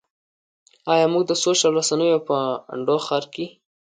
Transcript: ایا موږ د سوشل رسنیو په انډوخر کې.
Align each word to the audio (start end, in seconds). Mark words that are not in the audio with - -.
ایا 0.93 1.05
موږ 1.13 1.23
د 1.27 1.31
سوشل 1.43 1.71
رسنیو 1.79 2.25
په 2.27 2.37
انډوخر 2.73 3.23
کې. 3.33 3.45